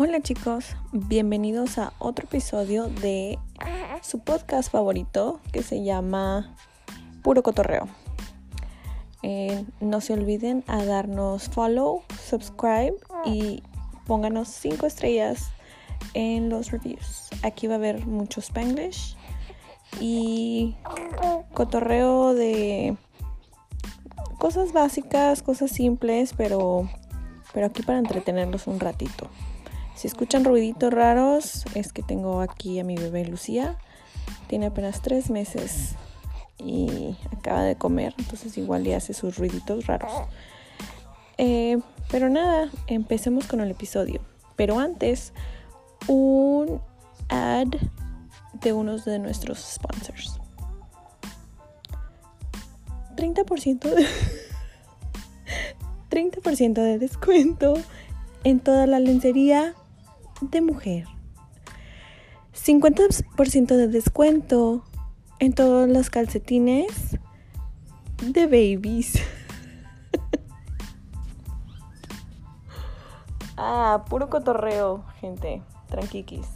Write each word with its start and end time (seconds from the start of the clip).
Hola 0.00 0.20
chicos, 0.20 0.76
bienvenidos 0.92 1.76
a 1.76 1.92
otro 1.98 2.26
episodio 2.26 2.86
de 2.86 3.36
su 4.00 4.20
podcast 4.20 4.70
favorito 4.70 5.40
que 5.50 5.64
se 5.64 5.82
llama 5.82 6.54
Puro 7.24 7.42
Cotorreo. 7.42 7.88
Eh, 9.24 9.64
no 9.80 10.00
se 10.00 10.12
olviden 10.12 10.62
a 10.68 10.84
darnos 10.84 11.48
follow, 11.48 12.04
subscribe 12.24 12.94
y 13.24 13.64
pónganos 14.06 14.46
5 14.46 14.86
estrellas 14.86 15.50
en 16.14 16.48
los 16.48 16.70
reviews. 16.70 17.30
Aquí 17.42 17.66
va 17.66 17.74
a 17.74 17.78
haber 17.78 18.06
mucho 18.06 18.40
spanglish 18.40 19.16
y 20.00 20.76
cotorreo 21.54 22.34
de 22.34 22.96
cosas 24.38 24.72
básicas, 24.72 25.42
cosas 25.42 25.72
simples, 25.72 26.34
pero, 26.36 26.88
pero 27.52 27.66
aquí 27.66 27.82
para 27.82 27.98
entretenerlos 27.98 28.68
un 28.68 28.78
ratito. 28.78 29.28
Si 29.98 30.06
escuchan 30.06 30.44
ruiditos 30.44 30.92
raros, 30.92 31.64
es 31.74 31.92
que 31.92 32.04
tengo 32.04 32.40
aquí 32.40 32.78
a 32.78 32.84
mi 32.84 32.94
bebé 32.94 33.24
Lucía. 33.24 33.76
Tiene 34.46 34.66
apenas 34.66 35.02
tres 35.02 35.28
meses 35.28 35.96
y 36.56 37.16
acaba 37.36 37.64
de 37.64 37.74
comer, 37.74 38.14
entonces 38.16 38.56
igual 38.58 38.84
le 38.84 38.94
hace 38.94 39.12
sus 39.12 39.38
ruiditos 39.38 39.88
raros. 39.88 40.12
Eh, 41.36 41.80
pero 42.12 42.28
nada, 42.28 42.70
empecemos 42.86 43.48
con 43.48 43.58
el 43.58 43.72
episodio. 43.72 44.20
Pero 44.54 44.78
antes, 44.78 45.32
un 46.06 46.80
ad 47.28 47.66
de 48.52 48.72
unos 48.72 49.04
de 49.04 49.18
nuestros 49.18 49.58
sponsors. 49.58 50.38
30% 53.16 53.80
de, 53.80 54.06
30% 56.08 56.74
de 56.74 56.98
descuento 57.00 57.74
en 58.44 58.60
toda 58.60 58.86
la 58.86 59.00
lencería 59.00 59.74
de 60.40 60.60
mujer. 60.60 61.06
50% 62.54 63.76
de 63.76 63.88
descuento 63.88 64.84
en 65.38 65.52
todos 65.52 65.88
los 65.88 66.10
calcetines 66.10 67.18
de 68.22 68.46
babies. 68.46 69.22
ah, 73.56 74.04
puro 74.08 74.28
cotorreo, 74.28 75.04
gente. 75.20 75.62
Tranquiquis. 75.88 76.46